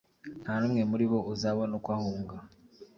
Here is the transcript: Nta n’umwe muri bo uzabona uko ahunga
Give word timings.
Nta 0.41 0.53
n’umwe 0.59 0.83
muri 0.91 1.05
bo 1.11 1.19
uzabona 1.33 1.73
uko 1.79 1.89
ahunga 1.97 2.35